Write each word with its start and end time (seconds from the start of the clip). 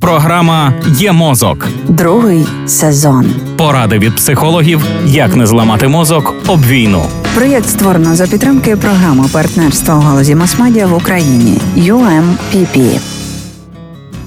Програма 0.00 0.72
Є 0.86 1.12
мозок. 1.12 1.68
Другий 1.88 2.46
сезон. 2.66 3.26
Поради 3.56 3.98
від 3.98 4.16
психологів, 4.16 4.80
як 5.06 5.36
не 5.36 5.46
зламати 5.46 5.88
мозок 5.88 6.34
об 6.46 6.66
війну. 6.66 7.02
Проєкт 7.34 7.68
створено 7.68 8.14
за 8.14 8.26
підтримки 8.26 8.76
програми 8.76 9.24
партнерства 9.32 9.94
у 9.94 10.00
галузі 10.00 10.34
масмедіа 10.34 10.86
в 10.86 10.94
Україні 10.94 11.58
UMPP. 11.76 13.00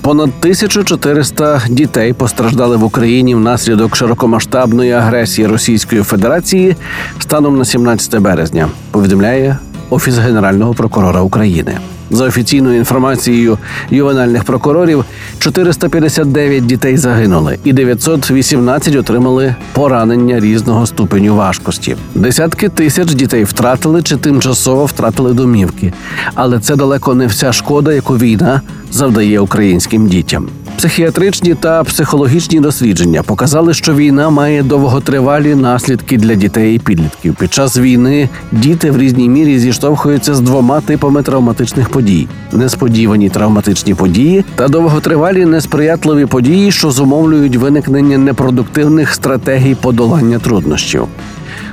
Понад 0.02 0.30
1400 0.40 1.62
дітей 1.70 2.14
постраждали 2.14 2.78
в 2.78 2.84
Україні 2.84 3.36
внаслідок 3.36 3.96
широкомасштабної 3.96 4.92
агресії 4.92 5.48
Російської 5.48 6.04
Федерації 6.04 6.76
станом 7.20 7.58
на 7.58 7.66
17 7.66 8.20
березня. 8.22 8.70
Повідомляє 8.92 9.58
Офіс 9.94 10.18
Генерального 10.18 10.74
прокурора 10.74 11.22
України. 11.22 11.78
За 12.12 12.26
офіційною 12.26 12.78
інформацією 12.78 13.58
ювенальних 13.90 14.44
прокурорів, 14.44 15.06
459 15.40 16.66
дітей 16.66 16.98
загинули, 16.98 17.58
і 17.64 17.74
918 17.74 18.96
отримали 18.96 19.56
поранення 19.74 20.40
різного 20.40 20.86
ступеню 20.86 21.36
важкості. 21.36 21.96
Десятки 22.16 22.70
тисяч 22.70 23.14
дітей 23.14 23.44
втратили 23.44 24.04
чи 24.04 24.18
тимчасово 24.18 24.86
втратили 24.86 25.34
домівки, 25.34 25.94
але 26.36 26.60
це 26.60 26.76
далеко 26.76 27.16
не 27.16 27.28
вся 27.28 27.54
шкода, 27.54 27.94
яку 27.94 28.18
війна 28.18 28.62
завдає 28.92 29.40
українським 29.40 30.08
дітям. 30.08 30.48
Психіатричні 30.78 31.56
та 31.56 31.84
психологічні 31.84 32.60
дослідження 32.60 33.24
показали, 33.24 33.74
що 33.74 33.94
війна 33.94 34.30
має 34.30 34.64
довготривалі 34.64 35.56
наслідки 35.56 36.18
для 36.18 36.36
дітей 36.36 36.76
і 36.76 36.80
підлітків. 36.80 37.36
Під 37.36 37.54
час 37.54 37.78
війни 37.78 38.30
діти 38.52 38.92
в 38.92 38.98
різній 38.98 39.30
мірі 39.30 39.60
зіштовхуються 39.60 40.36
з 40.36 40.40
двома 40.40 40.82
типами 40.82 41.24
травматичних 41.24 41.90
подій: 41.90 42.28
несподівані 42.52 43.30
травматичні 43.30 43.94
події 43.94 44.46
та 44.56 44.68
довготривалі 44.68 45.46
несприятливі 45.46 46.26
події, 46.26 46.72
що 46.72 46.92
зумовлюють 46.92 47.56
виникнення 47.56 48.18
непродуктивних 48.18 49.14
стратегій 49.14 49.76
подолання 49.76 50.40
труднощів. 50.40 51.08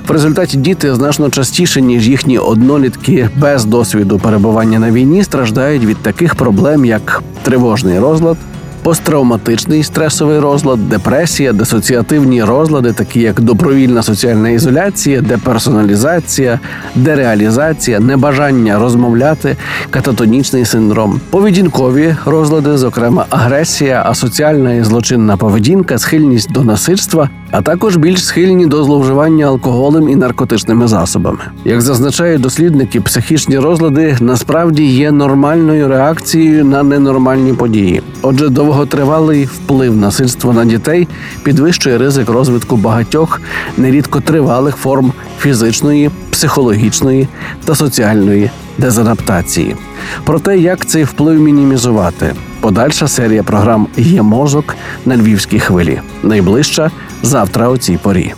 В 0.09 0.11
результаті 0.11 0.56
діти 0.56 0.95
значно 0.95 1.31
частіше, 1.31 1.81
ніж 1.81 2.09
їхні 2.09 2.39
однолітки 2.39 3.31
без 3.37 3.65
досвіду 3.65 4.19
перебування 4.19 4.78
на 4.78 4.91
війні, 4.91 5.25
страждають 5.25 5.84
від 5.84 5.97
таких 5.97 6.34
проблем, 6.34 6.84
як 6.84 7.23
тривожний 7.43 7.98
розлад, 7.98 8.37
посттравматичний 8.83 9.83
стресовий 9.83 10.39
розлад, 10.39 10.89
депресія, 10.89 11.53
дисоціативні 11.53 12.45
розлади, 12.45 12.92
такі 12.92 13.20
як 13.20 13.41
добровільна 13.41 14.03
соціальна 14.03 14.48
ізоляція, 14.48 15.20
деперсоналізація, 15.20 16.61
дереалізація, 16.95 18.00
небажання 18.00 18.78
розмовляти, 18.78 19.56
кататонічний 19.91 20.64
синдром, 20.64 21.20
поведінкові 21.31 22.17
розлади, 22.25 22.78
зокрема 22.78 23.27
агресія, 23.31 24.03
асоціальна 24.06 24.75
і 24.75 24.84
злочинна 24.84 25.37
поведінка, 25.37 25.98
схильність 25.98 26.53
до 26.53 26.65
насильства, 26.65 27.31
а 27.51 27.62
також 27.62 27.97
більш 27.97 28.25
схильні 28.25 28.67
до 28.67 28.84
зловживання 28.84 29.47
алкоголем 29.47 30.09
і 30.09 30.17
наркотичними 30.17 30.89
засобами. 30.89 31.39
Як 31.65 31.81
зазначають 31.81 32.43
дослідники, 32.43 33.01
психічні 33.01 33.59
розлади 33.59 34.17
насправді 34.20 34.84
є 34.87 35.12
нормальною 35.12 35.89
реакцією 35.89 36.65
на 36.65 36.83
ненормальні 36.83 37.53
події. 37.53 38.03
Отже, 38.23 38.48
довготривалий 38.48 39.45
вплив 39.45 39.97
насильства 39.97 40.53
на 40.53 40.65
дітей 40.65 41.09
підвищує 41.43 41.98
ризик 41.98 42.28
розвитку 42.28 42.77
багатьох 42.77 43.41
нерідко 43.77 44.21
тривалих 44.21 44.77
форм 44.77 45.12
фізичної, 45.39 46.11
психологічної 46.31 47.28
та 47.65 47.75
соціальної 47.75 48.51
дезадаптації. 48.78 49.77
Про 50.25 50.39
те, 50.39 50.59
як 50.59 50.87
цей 50.87 51.05
вплив 51.05 51.41
мінімізувати, 51.41 52.34
подальша 52.71 53.09
серія 53.09 53.43
програм 53.43 53.87
є 53.97 54.23
мозок 54.23 54.77
на 55.07 55.17
львівській 55.17 55.61
хвилі. 55.61 56.01
Найближча 56.23 56.91
завтра 57.23 57.69
о 57.69 57.77
цій 57.77 57.97
порі. 57.97 58.35